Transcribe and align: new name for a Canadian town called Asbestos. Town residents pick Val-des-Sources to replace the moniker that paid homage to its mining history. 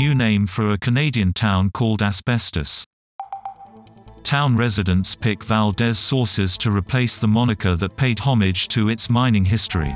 new 0.00 0.14
name 0.14 0.46
for 0.46 0.70
a 0.70 0.78
Canadian 0.78 1.30
town 1.30 1.68
called 1.68 2.00
Asbestos. 2.00 2.86
Town 4.22 4.56
residents 4.56 5.14
pick 5.14 5.44
Val-des-Sources 5.44 6.56
to 6.56 6.70
replace 6.70 7.18
the 7.18 7.28
moniker 7.28 7.76
that 7.76 7.98
paid 7.98 8.18
homage 8.18 8.68
to 8.68 8.88
its 8.88 9.10
mining 9.10 9.44
history. 9.44 9.94